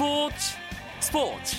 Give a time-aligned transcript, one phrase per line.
[0.00, 0.56] 스포츠
[1.00, 1.56] 스포츠.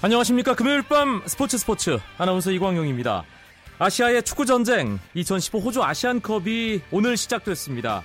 [0.00, 0.54] 안녕하십니까.
[0.54, 1.98] 금요일 밤 스포츠 스포츠.
[2.16, 3.24] 아나운서 이광용입니다.
[3.78, 8.02] 아시아의 축구 전쟁 2015 호주 아시안컵이 오늘 시작됐습니다.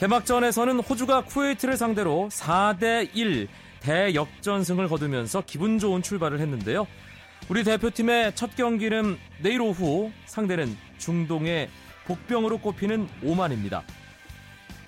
[0.00, 3.48] 개막전에서는 호주가 쿠웨이트를 상대로 4대 1
[3.80, 6.86] 대역전승을 거두면서 기분 좋은 출발을 했는데요.
[7.48, 11.68] 우리 대표팀의 첫 경기는 내일 오후 상대는 중동의
[12.06, 13.82] 복병으로 꼽히는 오만입니다.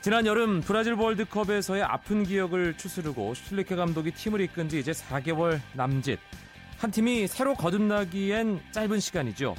[0.03, 6.19] 지난 여름 브라질 월드컵에서의 아픈 기억을 추스르고 슐리케 감독이 팀을 이끈 지 이제 4개월 남짓.
[6.79, 9.55] 한 팀이 새로 거듭나기엔 짧은 시간이죠.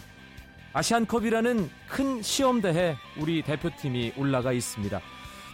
[0.73, 4.99] 아시안컵이라는 큰 시험대에 우리 대표팀이 올라가 있습니다.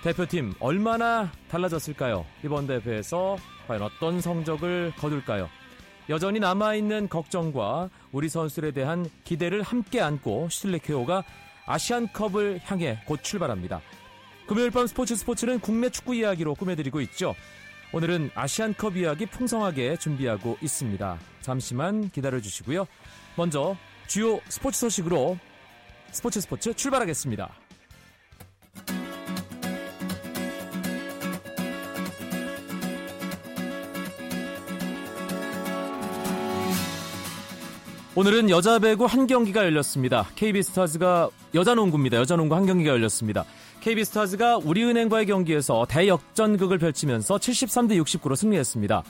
[0.03, 2.25] 대표팀 얼마나 달라졌을까요?
[2.43, 5.49] 이번 대회에서 과연 어떤 성적을 거둘까요?
[6.09, 11.23] 여전히 남아있는 걱정과 우리 선수들에 대한 기대를 함께 안고 슐리케오가
[11.65, 13.81] 아시안컵을 향해 곧 출발합니다.
[14.47, 17.35] 금요일 밤 스포츠 스포츠는 국내 축구 이야기로 꾸며드리고 있죠.
[17.91, 21.17] 오늘은 아시안컵 이야기 풍성하게 준비하고 있습니다.
[21.41, 22.87] 잠시만 기다려주시고요.
[23.35, 23.75] 먼저
[24.07, 25.37] 주요 스포츠 소식으로
[26.11, 27.66] 스포츠 스포츠 출발하겠습니다.
[38.17, 40.25] 오늘은 여자 배구 한 경기가 열렸습니다.
[40.35, 42.17] KB스타즈가 여자 농구입니다.
[42.17, 43.45] 여자 농구 한 경기가 열렸습니다.
[43.81, 49.03] KB스타즈가 우리은행과의 경기에서 대역전극을 펼치면서 73대 69로 승리했습니다.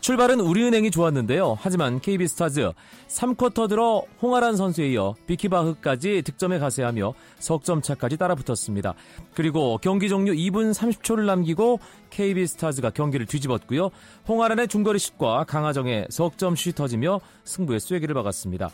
[0.00, 1.58] 출발은 우리은행이 좋았는데요.
[1.60, 2.72] 하지만 KB스타즈
[3.08, 8.94] 3쿼터 들어 홍아란 선수에 이어 비키바흐까지 득점에 가세하며 석점차까지 따라붙었습니다.
[9.34, 13.90] 그리고 경기 종료 2분 30초를 남기고 KB스타즈가 경기를 뒤집었고요.
[14.26, 18.70] 홍아란의 중거리 슛과 강하정의 석점슛이 터지며 승부의 쐐기를 박았습니다.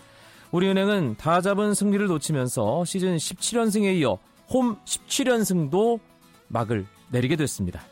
[0.53, 5.99] 우리은행은 다 잡은 승리를 놓치면서 시즌 17연승에 이어 홈 17연승도
[6.49, 7.83] 막을 내리게 됐습니다.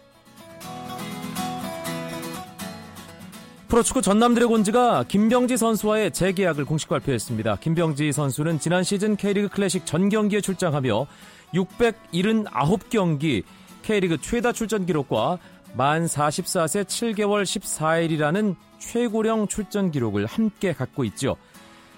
[3.74, 7.56] 프로축구 전남 드래곤즈가 김병지 선수와의 재계약을 공식 발표했습니다.
[7.56, 11.06] 김병지 선수는 지난 시즌 K리그 클래식 전 경기에 출장하며
[11.52, 13.42] 679경기
[13.82, 15.38] K리그 최다 출전 기록과
[15.76, 21.34] 만 44세 7개월 14일이라는 최고령 출전 기록을 함께 갖고 있죠.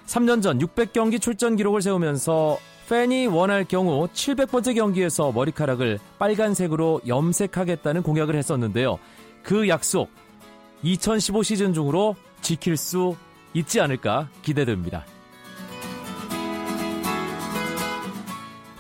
[0.07, 2.57] 3년 전 600경기 출전 기록을 세우면서
[2.89, 8.99] 팬이 원할 경우 700번째 경기에서 머리카락을 빨간색으로 염색하겠다는 공약을 했었는데요.
[9.43, 10.09] 그 약속
[10.87, 13.17] 2015 시즌 중으로 지킬 수
[13.55, 15.05] 있지 않을까 기대됩니다.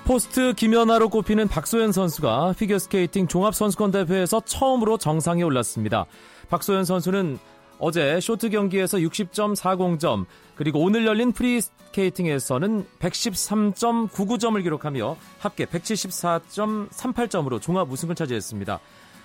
[0.04, 6.06] 포스트 김연아로 꼽히는 박소연 선수가 피겨스케이팅 종합선수권 대회에서 처음으로 정상에 올랐습니다.
[6.48, 7.40] 박소연 선수는
[7.80, 18.78] 어제 쇼트 경기에서 60.40점, 그리고 오늘 열린 프리스케이팅에서는 113.99점을 기록하며 합계 174.38점으로 종합 우승을 차지했습니다.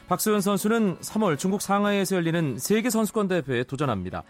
[0.08, 4.24] 박소연 선수는 3월 중국 상하이에서 열리는 세계 선수권 대회에 도전합니다.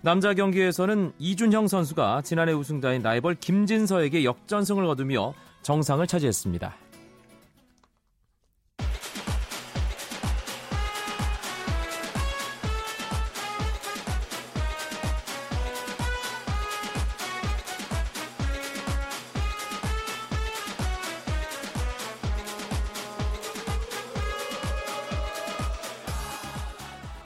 [0.00, 6.74] 남자 경기에서는 이준형 선수가 지난해 우승자인 라이벌 김진서에게 역전승을 거두며 정상을 차지했습니다.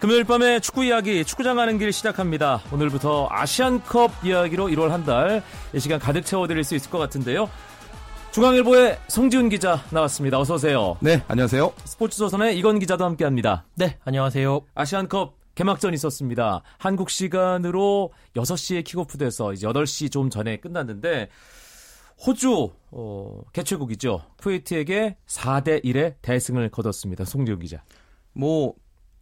[0.01, 2.63] 금요일 밤에 축구 이야기, 축구장 가는 길 시작합니다.
[2.73, 5.43] 오늘부터 아시안컵 이야기로 1월 한 달
[5.75, 7.49] 이 시간 가득 채워드릴 수 있을 것 같은데요.
[8.33, 10.39] 중앙일보의 성지훈 기자 나왔습니다.
[10.39, 10.97] 어서 오세요.
[11.01, 11.73] 네, 안녕하세요.
[11.85, 13.65] 스포츠조선의 이건 기자도 함께합니다.
[13.75, 14.61] 네, 안녕하세요.
[14.75, 16.63] 아시안컵 개막전 있었습니다.
[16.79, 21.29] 한국 시간으로 6시에 킥오프돼서 이제 8시 좀 전에 끝났는데
[22.25, 24.23] 호주 어, 개최국이죠.
[24.37, 27.25] 쿠웨이트에게 4대 1의 대승을 거뒀습니다.
[27.25, 27.83] 송지훈 기자.
[28.33, 28.75] 뭐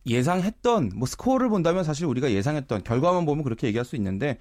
[0.06, 4.38] 예상했던 뭐 스코어를 본다면 사실 우리가 예상했던 결과만 보면 그렇게 얘기할 수 있는데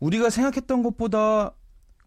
[0.00, 1.52] 우리가 생각했던 것보다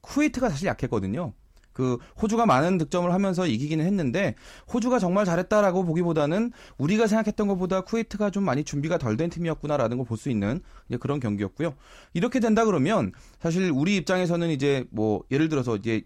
[0.02, 1.34] 쿠웨이트가 사실 약했거든요.
[1.74, 4.36] 그 호주가 많은 득점을 하면서 이기기는 했는데
[4.74, 10.06] 호주가 정말 잘했다라고 보기보다는 우리가 생각했던 것보다 쿠웨이트가 좀 많이 준비가 덜 된 팀이었구나라는 걸
[10.06, 10.62] 볼 수 있는
[11.00, 11.76] 그런 경기였고요.
[12.14, 16.04] 이렇게 된다 그러면 사실 우리 입장에서는 이제 뭐 예를 들어서 이제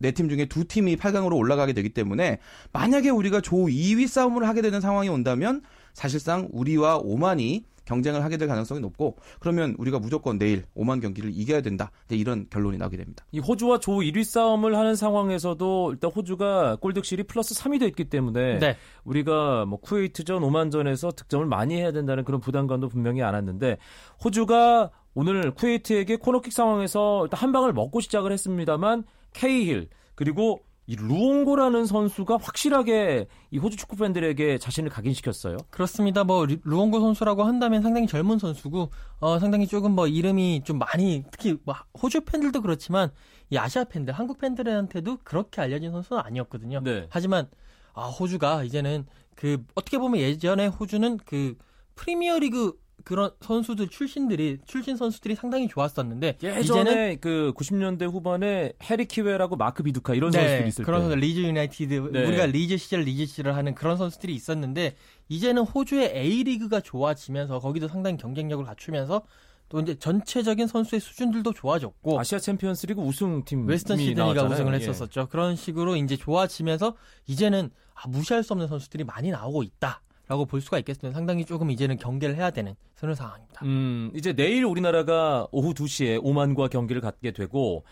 [0.00, 2.38] 네 팀 중에 두 팀이 8강으로 올라가게 되기 때문에
[2.72, 5.62] 만약에 우리가 조 2위 싸움을 하게 되는 상황이 온다면
[5.92, 11.60] 사실상 우리와 오만이 경쟁을 하게 될 가능성이 높고 그러면 우리가 무조건 내일 오만 경기를 이겨야
[11.60, 11.90] 된다.
[12.10, 13.24] 이런 결론이 나게 됩니다.
[13.32, 18.76] 이 호주와 조 1위 싸움을 하는 상황에서도 일단 호주가 골득실이 플러스 3이 됐기 때문에 네.
[19.04, 23.78] 우리가 뭐 쿠웨이트전 오만전에서 득점을 많이 해야 된다는 그런 부담감도 분명히 안 왔는데
[24.24, 29.02] 호주가 오늘 쿠웨이트에게 코너킥 상황에서 일단 한 방을 먹고 시작을 했습니다만
[29.32, 30.60] 케이힐 그리고
[30.90, 35.56] 이 루옹고라는 선수가 확실하게 이 호주 축구 팬들에게 자신을 각인시켰어요.
[35.70, 36.24] 그렇습니다.
[36.24, 38.90] 뭐 루옹고 선수라고 한다면 상당히 젊은 선수고
[39.20, 43.10] 어 상당히 조금 뭐 이름이 좀 많이 특히 뭐 호주 팬들도 그렇지만
[43.50, 46.80] 이 아시아 팬들, 한국 팬들한테도 그렇게 알려진 선수는 아니었거든요.
[46.82, 47.06] 네.
[47.08, 47.48] 하지만
[47.94, 49.06] 아 호주가 이제는
[49.36, 51.56] 그 어떻게 보면 예전에 호주는 그
[51.94, 52.72] 프리미어리그
[53.04, 59.82] 그런 선수들 출신들이 출신 선수들이 상당히 좋았었는데 예전에 이제는 그 90년대 후반에 해리 키웰하고 마크
[59.82, 62.26] 비두카 이런 네, 선수들이 있을 그런 때 선수 리즈 유나이티드 네.
[62.26, 64.94] 우리가 리즈 시절 리즈 시절을 하는 그런 선수들이 있었는데
[65.28, 69.22] 이제는 호주의 A 리그가 좋아지면서 거기도 상당히 경쟁력을 갖추면서
[69.70, 74.78] 또 이제 전체적인 선수의 수준들도 좋아졌고 아시아 챔피언스리그 우승팀 웨스턴 시드니가 우승을 예.
[74.78, 75.20] 했었었죠.
[75.20, 75.26] 예.
[75.30, 76.96] 그런 식으로 이제 좋아지면서
[77.28, 80.02] 이제는 아, 무시할 수 없는 선수들이 많이 나오고 있다.
[80.30, 81.12] 라고 볼 수가 있겠습니다.
[81.12, 83.64] 상당히 조금 이제는 경계를 해야 되는 그런 상황입니다.
[83.64, 87.82] 음, 이제 내일 우리나라가 오후 2시에 오만과 경기를 갖게 되고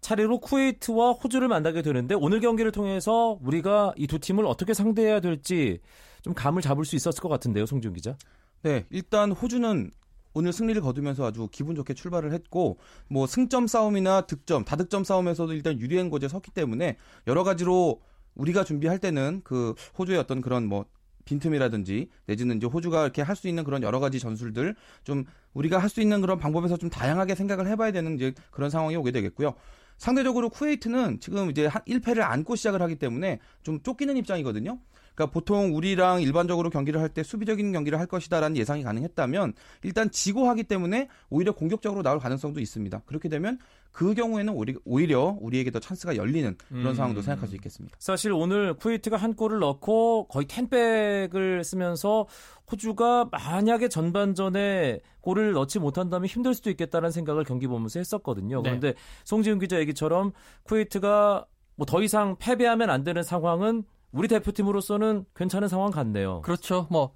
[0.00, 5.80] 차례로 쿠웨이트와 호주를 만나게 되는데 오늘 경기를 통해서 우리가 이 두 팀을 어떻게 상대해야 될지
[6.22, 8.16] 좀 감을 잡을 수 있었을 것 같은데요, 송지훈 기자.
[8.62, 9.90] 네, 일단 호주는
[10.34, 12.78] 오늘 승리를 거두면서 아주 기분 좋게 출발을 했고
[13.08, 16.96] 뭐 승점 싸움이나 득점, 다득점 싸움에서도 일단 유리한 곳에 섰기 때문에
[17.26, 18.02] 여러 가지로
[18.36, 20.84] 우리가 준비할 때는 그 호주의 어떤 그런 뭐
[21.28, 25.88] 빈틈이라든지 내지는 이제 호주가 이렇게 할 수 있는 그런 여러 가지 전술들 좀 우리가 할
[25.88, 29.54] 수 있는 그런 방법에서 좀 다양하게 생각을 해봐야 되는 이제 그런 상황이 오게 되겠고요.
[29.98, 34.78] 상대적으로 쿠웨이트는 지금 이제 1패를 안고 시작을 하기 때문에 좀 쫓기는 입장이거든요.
[35.14, 40.48] 그러니까 보통 우리랑 일반적으로 경기를 할 때 수비적인 경기를 할 것이다라는 예상이 가능했다면 일단 지고
[40.48, 43.02] 하기 때문에 오히려 공격적으로 나올 가능성도 있습니다.
[43.06, 43.58] 그렇게 되면
[43.92, 44.54] 그 경우에는
[44.84, 46.94] 오히려 우리에게 더 찬스가 열리는 그런 음.
[46.94, 47.96] 상황도 생각할 수 있겠습니다.
[47.98, 52.26] 사실 오늘 쿠웨이트가 한 골을 넣고 거의 텐백을 쓰면서
[52.70, 58.62] 호주가 만약에 전반전에 골을 넣지 못한다면 힘들 수도 있겠다는 생각을 경기 보면서 했었거든요.
[58.62, 58.70] 네.
[58.70, 58.94] 그런데
[59.24, 60.32] 송지훈 기자 얘기처럼
[60.64, 61.46] 쿠웨이트가
[61.78, 66.40] 뭐 더 이상 패배하면 안 되는 상황은 우리 대표팀으로서는 괜찮은 상황 같네요.
[66.42, 66.86] 그렇죠.
[66.90, 67.14] 뭐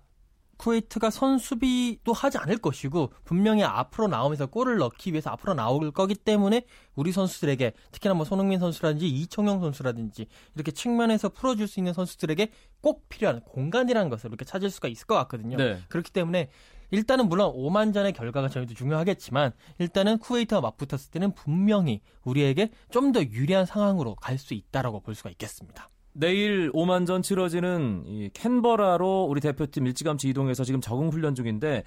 [0.62, 6.62] 쿠웨이트가 선수비도 하지 않을 것이고 분명히 앞으로 나오면서 골을 넣기 위해서 앞으로 나올 거기 때문에
[6.94, 13.08] 우리 선수들에게 특히나 뭐 손흥민 선수라든지 이청용 선수라든지 이렇게 측면에서 풀어줄 수 있는 선수들에게 꼭
[13.08, 15.56] 필요한 공간이라는 것을 이렇게 찾을 수가 있을 것 같거든요.
[15.56, 15.80] 네.
[15.88, 16.48] 그렇기 때문에
[16.92, 23.66] 일단은 물론 오만전의 결과가 저희도 중요하겠지만 일단은 쿠웨이트와 맞붙었을 때는 분명히 우리에게 좀 더 유리한
[23.66, 25.90] 상황으로 갈 수 있다라고 볼 수가 있겠습니다.
[26.12, 31.84] 내일 오만 전 치러지는 이 캔버라로 우리 대표팀 일찌감치 이동해서 지금 적응 훈련 중인데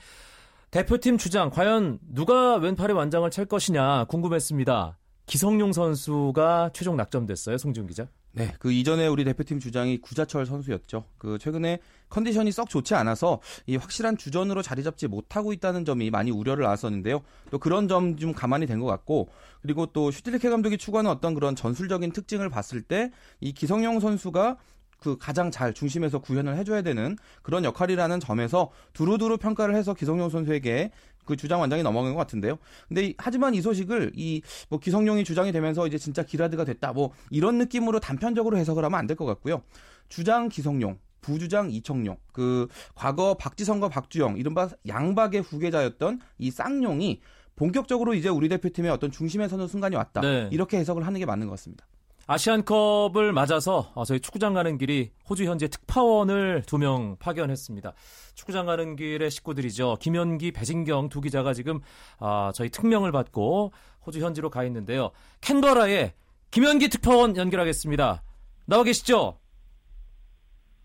[0.71, 4.97] 대표팀 주장 과연 누가 왼팔의 완장을 찰 것이냐 궁금했습니다.
[5.25, 8.07] 기성용 선수가 최종 낙점됐어요, 송지훈 기자.
[8.37, 11.05] 네, 그 이전에 우리 대표팀 주장이 구자철 선수였죠.
[11.17, 11.79] 그 최근에
[12.09, 17.21] 컨디션이 썩 좋지 않아서 이 확실한 주전으로 자리 잡지 못하고 있다는 점이 많이 우려를 낳았었는데요.
[17.49, 19.29] 또 그런 점 좀 가만히 된 것 같고
[19.61, 23.09] 그리고 또 슈틸리케 감독이 추구하는 어떤 그런 전술적인 특징을 봤을 때
[23.39, 24.57] 이 기성용 선수가
[25.05, 30.89] 그 가장 잘 중심에서 구현을 해줘야 되는 그런 역할이라는 점에서 두루두루 평가를 해서 기성용 선수에게
[31.25, 32.57] 그 주장 완장이 넘어간 것 같은데요.
[32.87, 37.59] 근데 하지만 이 소식을 이 뭐 기성용이 주장이 되면서 이제 진짜 기라드가 됐다 뭐 이런
[37.59, 39.61] 느낌으로 단편적으로 해석을 하면 안 될 것 같고요.
[40.09, 47.21] 주장 기성용, 부주장 이청용, 그 과거 박지성과 박주영 이른바 양박의 후계자였던 이 쌍용이
[47.55, 50.21] 본격적으로 이제 우리 대표팀의 어떤 중심에 서는 순간이 왔다.
[50.21, 50.49] 네.
[50.51, 51.85] 이렇게 해석을 하는 게 맞는 것 같습니다.
[52.27, 57.93] 아시안컵을 맞아서 어, 저희 축구장 가는 길이 호주 현재 특파원을 두 명 파견했습니다.
[58.33, 59.97] 축구장 가는 길의 식구들이죠.
[59.99, 61.79] 김현기, 배진경 두 기자가 지금
[62.19, 63.71] 아, 저희 특명을 받고
[64.05, 65.11] 호주 현지로 가 있는데요.
[65.41, 66.13] 캔버라에
[66.51, 68.23] 김현기 특파원 연결하겠습니다.
[68.65, 69.37] 나와 계시죠?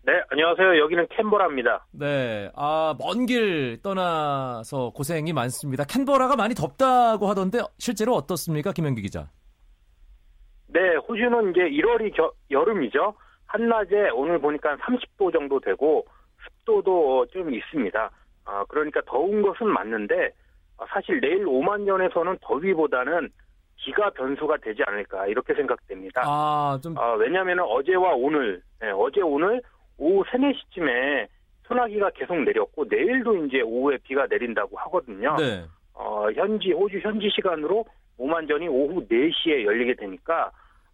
[0.03, 0.79] 네, 안녕하세요.
[0.79, 1.87] 여기는 캔버라입니다.
[1.91, 5.83] 네, 아, 먼 길 떠나서 고생이 많습니다.
[5.85, 9.29] 캔버라가 많이 덥다고 하던데 실제로 어떻습니까, 김현기 기자?
[10.73, 13.13] 네, 호주는 이제 1월이 겨, 여름이죠.
[13.47, 16.05] 한낮에 오늘 보니까 30도 정도 되고
[16.43, 18.09] 습도도 좀 있습니다.
[18.45, 20.31] 아, 그러니까 더운 것은 맞는데
[20.77, 23.29] 아, 사실 내일 오만년에서는 더위보다는
[23.75, 26.21] 기가 변수가 되지 않을까 이렇게 생각됩니다.
[26.23, 29.61] 아, 좀 아, 왜냐하면 어제와 오늘, 네, 어제 오늘
[29.97, 31.27] 오후 3, 4시쯤에
[31.67, 35.35] 소나기가 계속 내렸고 내일도 이제 오후에 비가 내린다고 하거든요.
[35.37, 35.65] 네.
[35.93, 37.85] 어, 현지 호주 현지 시간으로
[38.17, 40.51] 오만전이 오후 4시에 열리게 되니까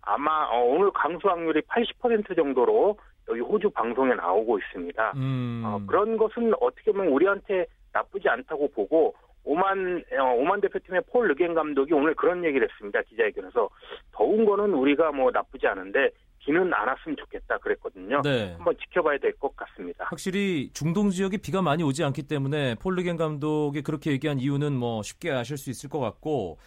[0.07, 2.97] 아마 어, 오늘 강수 확률이 80% 정도로
[3.29, 5.13] 여기 호주 방송에 나오고 있습니다.
[5.17, 5.61] 음.
[5.65, 11.53] 어, 그런 것은 어떻게 보면 우리한테 나쁘지 않다고 보고 오만 어, 오만 대표팀의 폴 르겐
[11.53, 13.01] 감독이 오늘 그런 얘기를 했습니다.
[13.01, 13.69] 기자회견에서
[14.13, 16.09] 더운 거는 우리가 뭐 나쁘지 않은데
[16.39, 18.21] 비는 안 왔으면 좋겠다 그랬거든요.
[18.21, 18.53] 네.
[18.55, 20.05] 한번 지켜봐야 될 것 같습니다.
[20.07, 25.03] 확실히 중동 지역에 비가 많이 오지 않기 때문에 폴 르겐 감독이 그렇게 얘기한 이유는 뭐
[25.03, 26.57] 쉽게 아실 수 있을 것 같고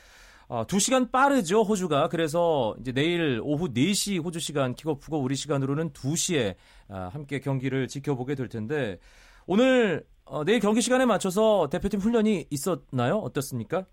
[0.51, 2.09] 어, 2시간 빠르죠, 호주가.
[2.09, 6.57] 그래서 이제 내일 오후 4시 호주 시간 킥오프고 우리 시간으로는 2시에
[6.89, 8.99] 아, 함께 경기를 지켜보게 될 텐데
[9.47, 13.19] 오늘 어, 내일 경기 시간에 맞춰서 대표팀 훈련이 있었나요?
[13.19, 13.85] 어떻습니까?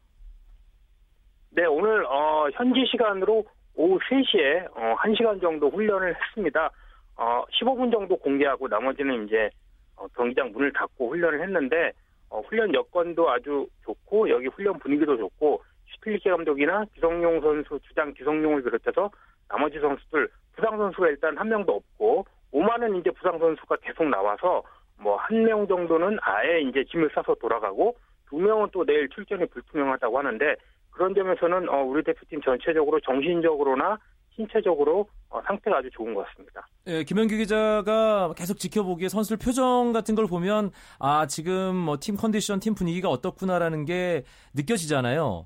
[1.51, 3.45] 네, 오늘 어, 현지 시간으로
[3.75, 6.71] 오후 3시에 어, 1시간 정도 훈련을 했습니다.
[7.17, 9.47] 어, 15분 정도 공개하고 나머지는 이제
[9.95, 11.91] 어, 경기장 문을 닫고 훈련을 했는데
[12.31, 15.61] 어, 훈련 여건도 아주 좋고 여기 훈련 분위기도 좋고
[15.99, 19.09] 슈틸리케 감독이나 기성용 선수 주장 기성용을 비롯해서
[19.49, 24.63] 나머지 선수들 부상 선수가 일단 한 명도 없고 오만은 이제 부상 선수가 계속 나와서
[24.99, 27.95] 뭐 한 명 정도는 아예 이제 짐을 싸서 돌아가고
[28.29, 30.55] 두 명은 또 내일 출전이 불투명하다고 하는데
[30.91, 33.97] 그런 점에서는 어, 우리 대표팀 전체적으로 정신적으로나
[34.35, 36.67] 신체적으로 어, 상태가 아주 좋은 것 같습니다.
[36.87, 42.59] 예, 김현규 기자가 계속 지켜보기에 선수들 표정 같은 걸 보면 아 지금 뭐 팀 컨디션,
[42.59, 44.23] 팀 분위기가 어떻구나라는 게
[44.55, 45.45] 느껴지잖아요.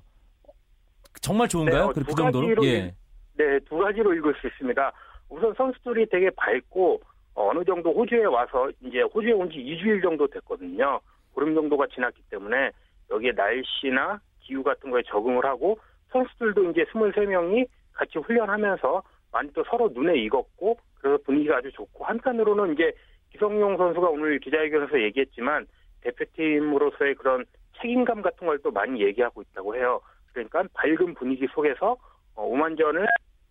[1.20, 1.84] 정말 좋은가요?
[1.84, 2.46] 어, 그, 그두 정도로?
[2.48, 2.70] 가지로 예.
[2.78, 2.94] 읽-
[3.34, 4.92] 네, 두 가지로 읽을 수 있습니다.
[5.28, 7.00] 우선 선수들이 되게 밝고
[7.34, 11.00] 어, 어느 정도 호주에 와서 이제 호주에 온 지 2주일 정도 됐거든요.
[11.34, 12.70] 보름 정도가 지났기 때문에
[13.10, 15.78] 여기에 날씨나 기후 같은 거에 적응을 하고
[16.10, 19.02] 선수들도 이제 23명이 같이 훈련하면서
[19.32, 22.92] 많이 또 서로 눈에 익었고 그래서 분위기가 아주 좋고 한편으로는 이제
[23.30, 25.66] 기성용 선수가 오늘 기자회견에서 얘기했지만
[26.02, 27.44] 대표팀으로서의 그런
[27.80, 30.00] 책임감 같은 걸 또 많이 얘기하고 있다고 해요.
[30.32, 31.96] 그러니까 밝은 분위기 속에서
[32.34, 33.06] 어, 오만전을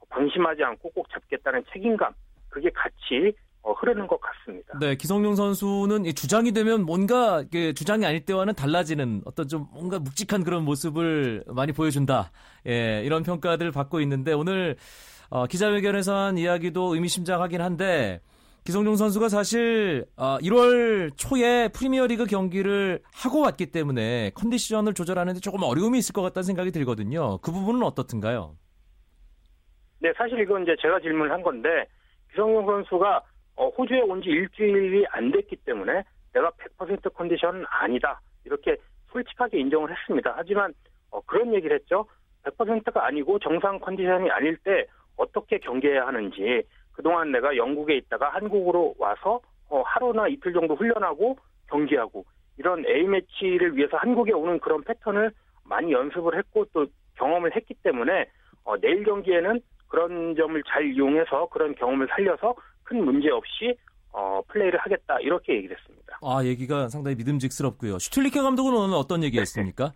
[0.10, 2.14] 방심하지 않고 꼭 잡겠다는 책임감
[2.50, 3.34] 그게 같이
[3.64, 4.78] 어, 흐르는 것 같습니다.
[4.80, 7.44] 네, 기성용 선수는 이 주장이 되면 뭔가
[7.76, 12.32] 주장이 아닐 때와는 달라지는 어떤 좀 뭔가 묵직한 그런 모습을 많이 보여준다.
[12.68, 14.78] 예, 이런 평가들 받고 있는데 오늘
[15.30, 18.20] 어, 기자회견에서 한 이야기도 의미심장하긴 한데
[18.64, 25.98] 기성용 선수가 사실 어, 1월 초에 프리미어리그 경기를 하고 왔기 때문에 컨디션을 조절하는데 조금 어려움이
[25.98, 27.40] 있을 것 같다는 생각이 들거든요.
[27.40, 28.56] 그 부분은 어떻든가요?
[30.00, 31.86] 네, 사실 이건 이제 제가 질문을 한 건데
[32.32, 33.24] 기성용 선수가
[33.56, 36.04] 어, 호주에 온 지 일주일이 안 됐기 때문에
[36.34, 38.78] 내가 100% 컨디션은 아니다 이렇게
[39.12, 40.34] 솔직하게 인정을 했습니다.
[40.38, 40.74] 하지만
[41.10, 42.06] 어, 그런 얘기를 했죠.
[42.44, 44.86] 100%가 아니고 정상 컨디션이 아닐 때
[45.18, 46.64] 어떻게 경기해야 하는지
[46.94, 51.38] 그동안 내가 영국에 있다가 한국으로 와서 어, 하루나 이틀 정도 훈련하고
[51.70, 52.26] 경기하고
[52.58, 55.32] 이런 A매치를 위해서 한국에 오는 그런 패턴을
[55.64, 58.28] 많이 연습을 했고 또 경험을 했기 때문에
[58.64, 63.76] 어, 내일 경기에는 그런 점을 잘 이용해서 그런 경험을 살려서 큰 문제 없이
[64.14, 66.20] 어, 플레이를 하겠다 이렇게 얘기를 했습니다.
[66.22, 68.00] 아, 얘기가 상당히 믿음직스럽고요.
[68.00, 69.94] 슈틸리케 감독은 오늘 어떤 얘기했습니까?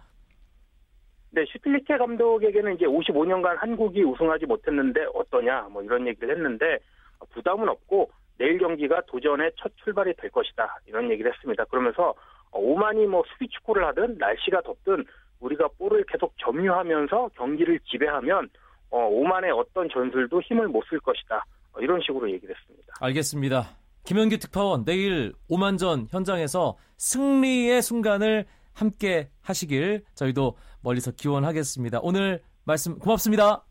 [1.35, 6.79] 네, 슈틸리케 감독에게는 이제 55년간 한국이 우승하지 못했는데 어떠냐 뭐 이런 얘기를 했는데
[7.33, 11.65] 부담은 없고 내일 경기가 도전의 첫 출발이 될 것이다 이런 얘기를 했습니다.
[11.65, 12.13] 그러면서
[12.51, 15.03] 어, 오만이 뭐 수비 축구를 하든 날씨가 덥든
[15.41, 18.49] 우리가 볼을 계속 점유하면서 경기를 지배하면
[18.89, 22.93] 어, 오만의 어떤 전술도 힘을 못 쓸 것이다 어, 이런 식으로 얘기를 했습니다.
[23.01, 23.63] 알겠습니다.
[24.05, 31.99] 김현기 특파원 내일 오만전 현장에서 승리의 순간을 함께 하시길 저희도 멀리서 기원하겠습니다.
[32.01, 33.65] 오늘 말씀 고맙습니다.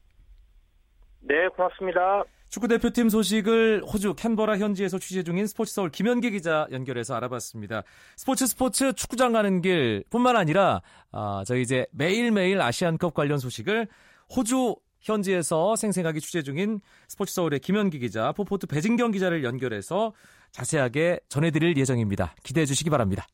[1.20, 2.24] 네, 고맙습니다.
[2.50, 7.82] 축구 대표팀 소식을 호주 캔버라 현지에서 취재 중인 스포츠 서울 김현기 기자 연결해서 알아봤습니다.
[8.16, 13.88] 스포츠 스포츠 축구장 가는 길 뿐만 아니라 아, 저희 이제 매일매일 아시안컵 관련 소식을
[14.36, 20.12] 호주 현지에서 생생하게 취재 중인 스포츠 서울의 김현기 기자, 포포트 배진경 기자를 연결해서
[20.52, 22.34] 자세하게 전해드릴 예정입니다.
[22.44, 23.26] 기대해 주시기 바랍니다.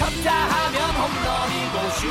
[0.00, 0.49] 홈런이고
[1.98, 2.06] 슛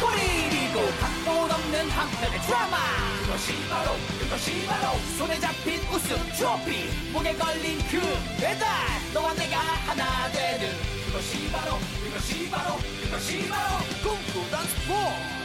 [0.00, 2.76] 골이고 각본 없는 한편의 드라마.
[3.22, 7.12] 그것이 바로 그것이 바로 손에 잡힌 우승 트로피.
[7.12, 8.00] 목에 걸린 그
[8.40, 8.66] 배달
[9.12, 10.68] 너와 내가 하나 되는.
[11.06, 15.36] 그것이 바로 그것이 바로 그것이 바로 꿈꾸던 스포츠.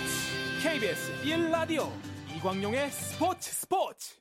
[0.64, 1.90] KBS 1라디오
[2.36, 4.16] 이광용의 스포츠 스포츠.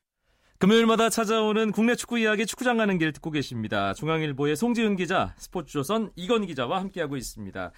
[0.59, 3.95] 금요일마다 찾아오는 국내 축구 이야기 축구장 가는 길 듣고 계십니다.
[3.95, 7.73] 중앙일보의 송지은 기자, 스포츠조선 이건 기자와 함께하고 있습니다.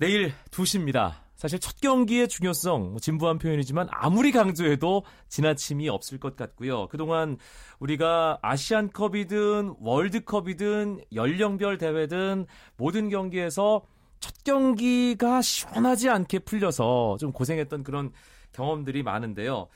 [0.00, 1.12] 내일 2시입니다.
[1.36, 6.88] 사실 첫 경기의 중요성, 뭐 진부한 표현이지만 아무리 강조해도 지나침이 없을 것 같고요.
[6.88, 7.36] 그동안
[7.80, 12.46] 우리가 아시안컵이든 월드컵이든 연령별 대회든
[12.78, 13.82] 모든 경기에서
[14.20, 18.10] 첫 경기가 시원하지 않게 풀려서 좀 고생했던 그런
[18.52, 19.68] 경험들이 많은데요.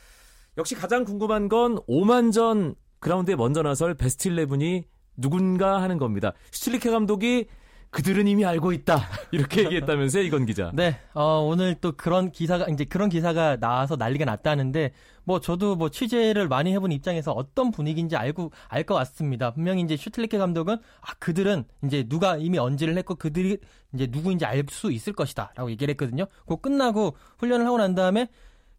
[0.56, 4.84] 역시 가장 궁금한 건 오만전 그라운드에 먼저 나설 베스트 11이
[5.18, 6.32] 누군가 하는 겁니다.
[6.50, 7.46] 슈틸리케 감독이
[7.94, 9.08] 그들은 이미 알고 있다.
[9.30, 10.72] 이렇게 얘기했다면서요, 이건 기자.
[10.74, 15.90] 네, 어, 오늘 또 그런 기사가, 이제 그런 기사가 나와서 난리가 났다는데, 뭐 저도 뭐
[15.90, 19.52] 취재를 많이 해본 입장에서 어떤 분위기인지 알고, 알 것 같습니다.
[19.52, 23.58] 분명히 이제 슈틀리케 감독은, 아, 그들은 이제 누가 이미 언질을 했고, 그들이
[23.94, 25.52] 이제 누구인지 알 수 있을 것이다.
[25.54, 26.26] 라고 얘기를 했거든요.
[26.40, 28.26] 그거 끝나고 훈련을 하고 난 다음에,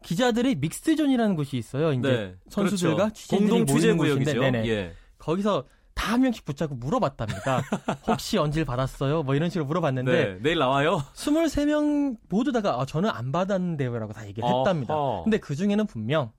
[0.03, 1.93] 기자들이 믹스존이라는 곳이 있어요.
[1.93, 3.13] 이제 네, 선수들과 그렇죠.
[3.13, 4.39] 취재진이 공동 취재 구역이죠.
[4.41, 4.67] 네네.
[4.67, 4.93] 예.
[5.17, 5.63] 거기서
[5.95, 7.61] 다 한 명씩 붙잡고 물어봤답니다.
[8.07, 9.23] 혹시 언지를 받았어요?
[9.23, 11.01] 뭐 이런 식으로 물어봤는데, 네, 내일 나와요.
[11.15, 14.95] 23명 모두 다가 아, 저는 안 받았는데요라고 다 얘기를 했답니다.
[14.95, 15.23] 어허.
[15.23, 16.31] 근데 그 중에는 분명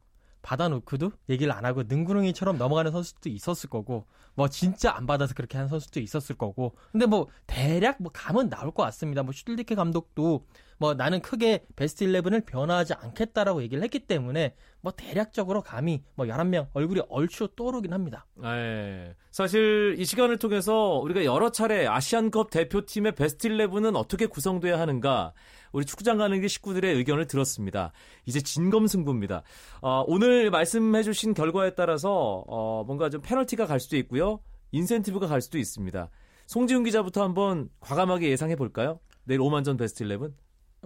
[0.42, 5.68] 받아놓고도 얘기를 안 하고 능구렁이처럼 넘어가는 선수도 있었을 거고 뭐 진짜 안 받아서 그렇게 하는
[5.68, 9.24] 선수도 있었을 거고 근데 뭐 대략 뭐 감은 나올 것 같습니다.
[9.24, 10.46] 뭐 슈틸리케 감독도
[10.78, 16.68] 뭐 나는 크게 베스트 11을 변화하지 않겠다라고 얘기를 했기 때문에 뭐 대략적으로 감이 뭐 11명
[16.72, 18.26] 얼굴이 얼추 떠오르긴 합니다.
[18.44, 19.14] 예.
[19.30, 25.32] 사실 이 시간을 통해서 우리가 여러 차례 아시안컵 대표팀의 베스트 11은 어떻게 구성돼야 하는가
[25.72, 27.92] 우리 축구장 가는 길 식구들의 의견을 들었습니다.
[28.24, 29.42] 이제 진검승부입니다.
[29.82, 34.40] 어, 오늘 말씀해주신 결과에 따라서 어, 뭔가 좀 페널티가 갈 수도 있고요,
[34.72, 36.08] 인센티브가 갈 수도 있습니다.
[36.46, 39.00] 송지훈 기자부터 한번 과감하게 예상해 볼까요?
[39.24, 40.32] 내일 오만전 베스트 11.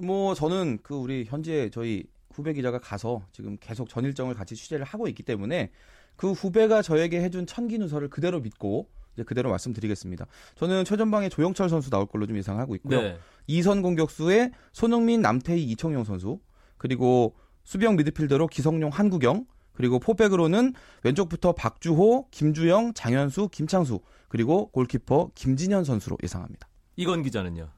[0.02, 4.84] 뭐 저는 그 우리 현재 저희 후배 기자가 가서 지금 계속 전 일정을 같이 취재를
[4.84, 5.70] 하고 있기 때문에
[6.16, 10.26] 그 후배가 저에게 해준 천기 누설을 그대로 믿고 이제 그대로 말씀드리겠습니다.
[10.56, 13.00] 저는 최전방에 조영철 선수 나올 걸로 좀 예상하고 있고요.
[13.00, 13.18] 네.
[13.46, 16.40] 이선 공격수에 손흥민, 남태희, 이청용 선수
[16.76, 25.84] 그리고 수비형 미드필더로 기성용, 한국영 그리고 포백으로는 왼쪽부터 박주호, 김주영, 장현수, 김창수 그리고 골키퍼 김진현
[25.84, 26.68] 선수로 예상합니다.
[26.96, 27.70] 이건 기자는요.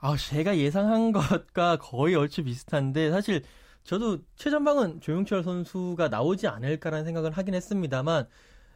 [0.00, 3.42] 아, 제가 예상한 것과 거의 얼추 비슷한데 사실
[3.84, 8.26] 저도 최전방은 조용철 선수가 나오지 않을까라는 생각을 하긴 했습니다만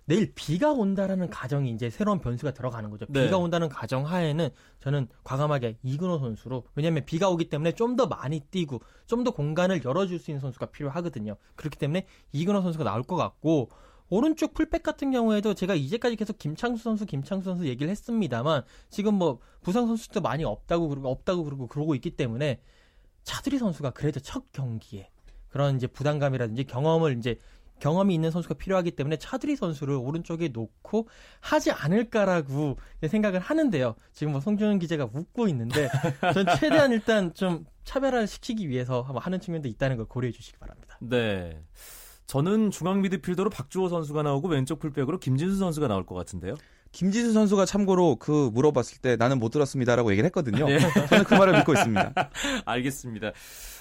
[0.04, 3.06] 내일 비가 온다라는 가정이 이제 새로운 변수가 들어가는 거죠.
[3.08, 3.24] 네.
[3.24, 4.50] 비가 온다는 가정 하에는
[4.80, 9.84] 저는 과감하게 이근호 선수로 왜냐하면 비가 오기 때문에 좀 더 많이 뛰고 좀 더 공간을
[9.84, 11.36] 열어줄 수 있는 선수가 필요하거든요.
[11.54, 13.70] 그렇기 때문에 이근호 선수가 나올 것 같고
[14.12, 19.38] 오른쪽 풀백 같은 경우에도 제가 이제까지 계속 김창수 선수, 김창수 선수 얘기를 했습니다만 지금 뭐
[19.62, 22.61] 부상 선수도 많이 없다고 그러고 없다고 그러고 그러고 있기 때문에
[23.22, 25.09] 차두리 선수가 그래도 첫 경기에
[25.48, 27.38] 그런 이제 부담감이라든지 경험을 이제
[27.79, 31.09] 경험이 있는 선수가 필요하기 때문에 차두리 선수를 오른쪽에 놓고
[31.40, 32.77] 하지 않을까라고
[33.09, 33.94] 생각을 하는데요.
[34.12, 35.88] 지금 뭐 송준현 기자가 웃고 있는데
[36.35, 40.98] 전 최대한 일단 좀 차별화를 시키기 위해서 하는 측면도 있다는 걸 고려해 주시기 바랍니다.
[41.01, 41.62] 네.
[42.26, 46.54] 저는 중앙 미드필더로 박주호 선수가 나오고 왼쪽 풀백으로 김진수 선수가 나올 것 같은데요.
[46.92, 50.66] 김지수 선수가 참고로 그 물어봤을 때 나는 못 들었습니다라고 얘기를 했거든요.
[50.66, 50.78] 네.
[51.08, 52.12] 저는 그 말을 믿고 있습니다.
[52.66, 53.32] 알겠습니다.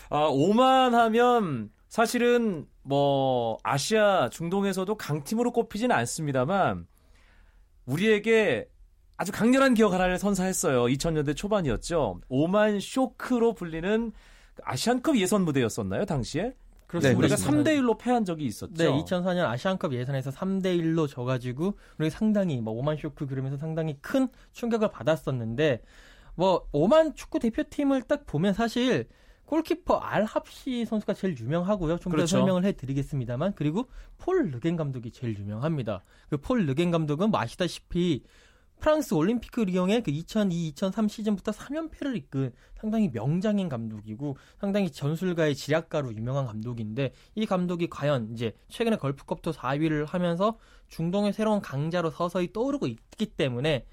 [0.09, 6.87] 아, 오만 하면 사실은 뭐 아시아 중동에서도 강팀으로 꼽히진 않습니다만
[7.85, 8.67] 우리에게
[9.17, 10.85] 아주 강렬한 기억 하나를 선사했어요.
[10.85, 12.21] 2000년대 초반이었죠.
[12.29, 14.11] 오만 쇼크로 불리는
[14.63, 16.53] 아시안컵 예선 무대였었나요, 당시에?
[16.91, 17.17] 그렇습니다.
[17.19, 18.73] 우리가 네, 3대 1로 패한 적이 있었죠.
[18.73, 23.97] 네, 2004년 아시안컵 예선에서 3대 1로 져 가지고 우리 상당히 뭐 오만 쇼크 그러면서 상당히
[24.01, 25.83] 큰 충격을 받았었는데
[26.35, 29.07] 뭐 오만 축구 대표팀을 딱 보면 사실
[29.45, 31.97] 골키퍼 알합시 선수가 제일 유명하고요.
[31.97, 32.37] 좀더 그렇죠.
[32.37, 36.03] 설명을 해드리겠습니다만 그리고 폴 르겐 감독이 제일 유명합니다.
[36.29, 38.23] 그 폴 르겐 감독은 뭐 아시다시피
[38.81, 46.47] 프랑스 올림피크 리옹의 그 2002-2003 시즌부터 3연패를 이끈 상당히 명장인 감독이고 상당히 전술가의 지략가로 유명한
[46.47, 53.27] 감독인데 이 감독이 과연 이제 최근에 걸프컵도 4위를 하면서 중동의 새로운 강자로 서서히 떠오르고 있기
[53.27, 53.85] 때문에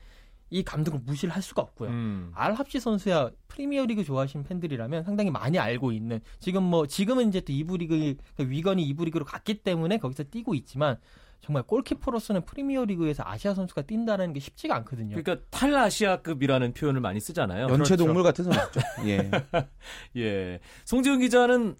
[0.50, 1.90] 이 감독을 무시를 할 수가 없고요.
[1.90, 2.30] 음.
[2.34, 7.76] 알합시 선수야 프리미어리그 좋아하시는 팬들이라면 상당히 많이 알고 있는 지금 뭐 지금은 이제 또 이부
[7.76, 10.96] 리그 위건이 이부 리그로 갔기 때문에 거기서 뛰고 있지만
[11.40, 15.16] 정말 골키퍼로서는 프리미어 리그에서 아시아 선수가 뛴다는 게 쉽지가 않거든요.
[15.16, 17.68] 그러니까 탈아시아급이라는 표현을 많이 쓰잖아요.
[17.68, 18.80] 연체 동물 같은 선수죠.
[19.06, 19.30] 예.
[20.16, 20.60] 예.
[20.84, 21.76] 송지훈 기자는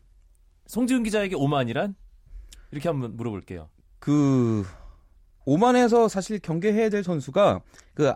[0.67, 1.95] 송지훈 기자에게 오만이란
[2.71, 3.69] 이렇게 한번 물어볼게요.
[3.99, 4.65] 그
[5.45, 7.61] 오만에서 사실 경계해야 될 선수가
[7.95, 8.13] 그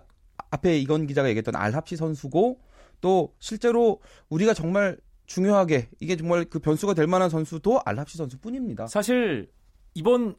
[0.51, 2.61] 앞에 이건 기자가 얘기했던 알합시 선수고
[3.01, 8.87] 또 실제로 우리가 정말 중요하게 이게 정말 그 변수가 될 만한 선수도 알합시 선수뿐입니다.
[8.87, 9.51] 사실
[9.95, 10.37] 이번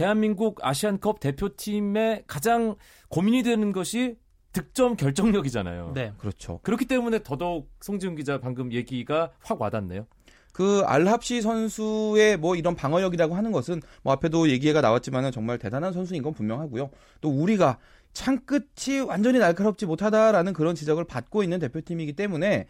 [0.00, 2.76] 대한민국 아시안컵 대표팀의 가장
[3.10, 4.16] 고민이 되는 것이
[4.54, 5.92] 득점 결정력이잖아요.
[5.94, 6.14] 네.
[6.16, 6.58] 그렇죠.
[6.62, 10.06] 그렇기 때문에 더더욱 송지훈 기자 방금 얘기가 확 와닿네요.
[10.54, 16.22] 그 알합시 선수의 뭐 이런 방어력이라고 하는 것은 뭐 앞에도 얘기가 나왔지만은 정말 대단한 선수인
[16.22, 16.88] 건 분명하고요.
[17.20, 17.76] 또 우리가
[18.14, 22.68] 창 끝이 완전히 날카롭지 못하다라는 그런 지적을 받고 있는 대표팀이기 때문에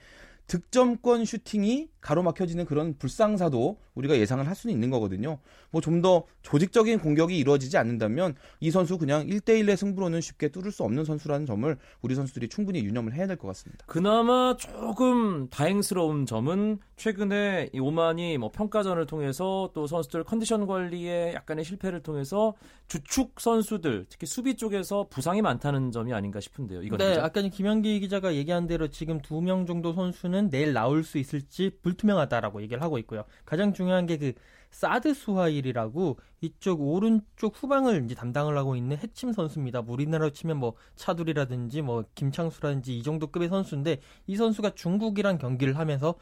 [0.51, 5.39] 득점권 슈팅이 가로막혀지는 그런 불상사도 우리가 예상을 할 수는 있는 거거든요.
[5.71, 10.83] 뭐 좀 더 조직적인 공격이 이루어지지 않는다면 이 선수 그냥 1대1의 승부로는 쉽게 뚫을 수
[10.83, 13.85] 없는 선수라는 점을 우리 선수들이 충분히 유념을 해야 될 것 같습니다.
[13.87, 21.65] 그나마 조금 다행스러운 점은 최근에 이 오만이 뭐 평가전을 통해서 또 선수들 컨디션 관리에 약간의
[21.65, 22.55] 실패를 통해서
[22.89, 26.83] 주축 선수들 특히 수비 쪽에서 부상이 많다는 점이 아닌가 싶은데요.
[26.83, 27.25] 이건 네, 진짜?
[27.25, 32.62] 아까 김현기 기자가 얘기한 대로 지금 두 명 정도 선수는 내일 나올 수 있을지 불투명하다라고
[32.62, 33.24] 얘기를 하고 있고요.
[33.44, 34.33] 가장 중요한 게 그
[34.70, 39.83] 사드 수하일이라고 이쪽 오른쪽 후방을 이제 담당을 하고 있는 해침 선수입니다.
[39.83, 45.76] 뭐 우리나라로 치면 뭐 차두리라든지 뭐 김창수라든지 이 정도 급의 선수인데 이 선수가 중국이랑 경기를
[45.76, 46.14] 하면서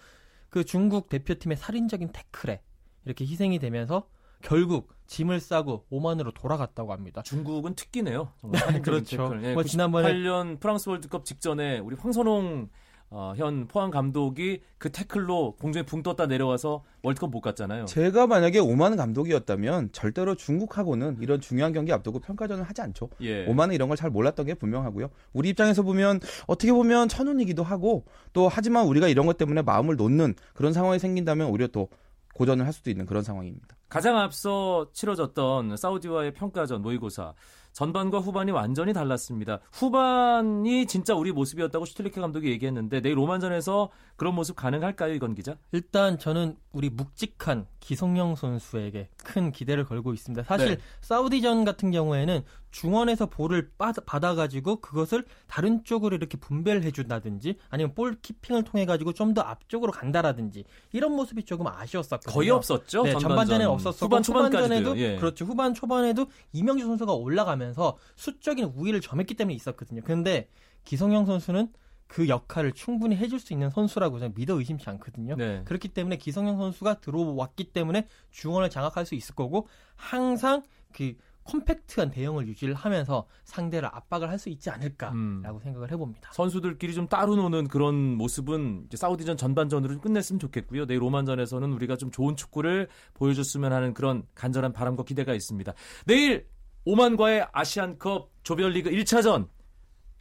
[0.48, 2.62] 그 중국 대표팀의 살인적인 태클에
[3.04, 4.08] 이렇게 희생이 되면서
[4.40, 7.22] 결국 짐을 싸고 오만으로 돌아갔다고 합니다.
[7.22, 8.32] 중국은 특기네요.
[8.40, 9.30] 정말 살인적인 그렇죠.
[9.42, 12.70] 예, 뭐 지난번에 98년 프랑스 월드컵 직전에 우리 황선홍
[13.10, 17.86] 어, 현 포항 감독이 그 태클로 공중에 붕 떴다 내려와서 월드컵 못 갔잖아요.
[17.86, 23.08] 제가 만약에 오만 감독이었다면 절대로 중국하고는 이런 중요한 경기 앞두고 평가전을 하지 않죠.
[23.22, 23.46] 예.
[23.46, 25.08] 오만은 이런 걸 잘 몰랐던 게 분명하고요.
[25.32, 30.34] 우리 입장에서 보면 어떻게 보면 천운이기도 하고 또 하지만 우리가 이런 것 때문에 마음을 놓는
[30.52, 31.88] 그런 상황이 생긴다면 오히려 또
[32.34, 33.77] 고전을 할 수도 있는 그런 상황입니다.
[33.88, 37.32] 가장 앞서 치러졌던 사우디와의 평가전 모의고사
[37.72, 39.60] 전반과 후반이 완전히 달랐습니다.
[39.72, 45.56] 후반이 진짜 우리 모습이었다고 슈틸리케 감독이 얘기했는데 내일 오만전에서 그런 모습 가능할까요, 이건 기자?
[45.70, 50.42] 일단 저는 우리 묵직한 기성용 선수에게 큰 기대를 걸고 있습니다.
[50.42, 50.76] 사실 네.
[51.02, 58.16] 사우디전 같은 경우에는 중원에서 볼을 빠- 받아가지고 그것을 다른 쪽으로 이렇게 분배를 해준다든지 아니면 볼
[58.20, 62.34] 키핑을 통해 가지고 좀 더 앞쪽으로 간다라든지 이런 모습이 조금 아쉬웠었거든요.
[62.34, 63.02] 거의 없었죠.
[63.04, 63.20] 네, 전반전.
[63.20, 64.98] 전반전에 없었었고 후반 초반까지도.
[64.98, 65.16] 예.
[65.16, 65.44] 그렇죠.
[65.44, 70.02] 후반 초반에도 이명주 선수가 올라가면서 수적인 우위를 점했기 때문에 있었거든요.
[70.04, 70.48] 그런데
[70.84, 71.72] 기성용 선수는
[72.08, 75.36] 그 역할을 충분히 해줄 수 있는 선수라고 저는 믿어 의심치 않거든요.
[75.36, 75.62] 네.
[75.64, 80.62] 그렇기 때문에 기성용 선수가 들어왔기 때문에 중원을 장악할 수 있을 거고 항상
[80.92, 81.14] 그
[81.48, 85.60] 컴팩트한 대응을 유지를 하면서 상대를 압박을 할 수 있지 않을까라고 음.
[85.60, 86.30] 생각을 해봅니다.
[86.32, 90.86] 선수들끼리 좀 따로 노는 그런 모습은 이제 사우디전 전반전으로 좀 끝냈으면 좋겠고요.
[90.86, 95.74] 내일 오만전에서는 우리가 좀 좋은 축구를 보여줬으면 하는 그런 간절한 바람과 기대가 있습니다.
[96.06, 96.46] 내일
[96.84, 99.48] 오만과의 아시안컵 조별리그 1차전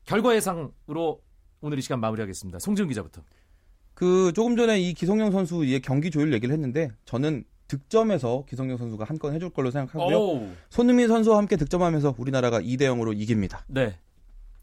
[0.03, 1.21] 결과 예상으로
[1.61, 2.57] 오늘 이 시간 마무리하겠습니다.
[2.59, 3.21] 송지훈 기자부터.
[3.93, 9.17] 그 조금 전에 이 기성용 선수의 경기 조율 얘기를 했는데 저는 득점에서 기성용 선수가 한
[9.17, 10.17] 건 해줄 걸로 생각하고요.
[10.17, 10.47] 오우.
[10.69, 13.65] 손흥민 선수와 함께 득점하면서 우리나라가 2대 0으로 이깁니다.
[13.67, 13.97] 네.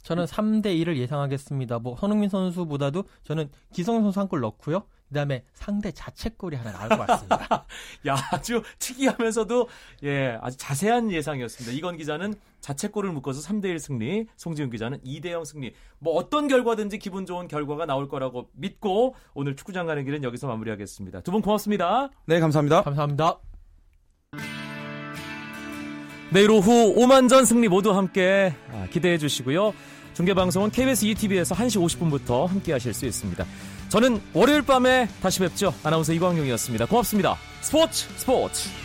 [0.02, 1.78] 저는 3대 1을 예상하겠습니다.
[1.78, 4.82] 뭐 손흥민 선수보다도 저는 기성용 선수 한 골 넣고요.
[5.08, 7.66] 그다음에 상대 자책골이 하나 나올 것 같습니다.
[8.08, 9.68] 야, 아주 특이하면서도
[10.04, 11.76] 예, 아주 자세한 예상이었습니다.
[11.76, 15.72] 이건 기자는 자책골을 묶어서 3대 1 승리, 송지훈 기자는 2대 0 승리.
[15.98, 21.20] 뭐 어떤 결과든지 기분 좋은 결과가 나올 거라고 믿고 오늘 축구장 가는 길은 여기서 마무리하겠습니다.
[21.20, 22.10] 두 분 고맙습니다.
[22.26, 22.82] 네, 감사합니다.
[22.82, 23.38] 감사합니다.
[26.32, 29.72] 내일 오후 5만전 승리 모두 함께 아, 기대해 주시고요.
[30.14, 33.44] 중계방송은 KBS ETV에서 1시 50분부터 함께 하실 수 있습니다.
[33.88, 35.72] 저는 월요일 밤에 다시 뵙죠.
[35.82, 36.86] 아나운서 이광용이었습니다.
[36.86, 37.36] 고맙습니다.
[37.60, 38.83] 스포츠 스포츠.